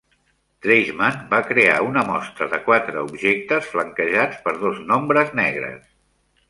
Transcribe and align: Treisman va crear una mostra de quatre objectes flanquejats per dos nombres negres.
Treisman 0.65 1.19
va 1.33 1.41
crear 1.49 1.75
una 1.89 2.05
mostra 2.07 2.47
de 2.55 2.61
quatre 2.71 3.05
objectes 3.11 3.71
flanquejats 3.75 4.43
per 4.49 4.57
dos 4.67 4.83
nombres 4.95 5.41
negres. 5.45 5.89